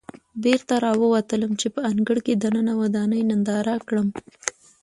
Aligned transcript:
بېرته 0.43 0.73
راووتلم 0.83 1.51
چې 1.61 1.67
په 1.75 1.79
انګړ 1.91 2.17
کې 2.25 2.33
دننه 2.43 2.73
ودانۍ 2.81 3.21
ننداره 3.29 3.75
کړم. 3.87 4.07